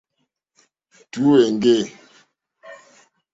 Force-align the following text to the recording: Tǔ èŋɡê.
Tǔ 1.11 1.21
èŋɡê. 1.43 1.79